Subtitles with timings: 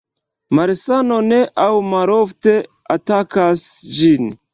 [0.59, 2.55] Malsano ne aŭ malofte
[2.95, 3.67] atakas
[4.01, 4.33] ĝin.